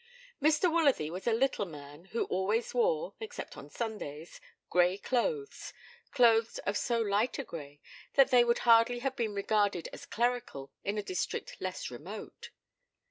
Mr. 0.41 0.63
Woolsworthy 0.63 1.11
was 1.11 1.27
a 1.27 1.31
little 1.31 1.67
man, 1.67 2.05
who 2.05 2.23
always 2.23 2.73
wore, 2.73 3.13
except 3.19 3.55
on 3.55 3.69
Sundays, 3.69 4.41
grey 4.67 4.97
clothes 4.97 5.73
clothes 6.09 6.57
of 6.65 6.75
so 6.75 6.99
light 6.99 7.37
a 7.37 7.43
grey 7.43 7.79
that 8.15 8.31
they 8.31 8.43
would 8.43 8.57
hardly 8.65 8.97
have 9.05 9.15
been 9.15 9.35
regarded 9.35 9.87
as 9.93 10.07
clerical 10.07 10.71
in 10.83 10.97
a 10.97 11.03
district 11.03 11.55
less 11.59 11.91
remote. 11.91 12.49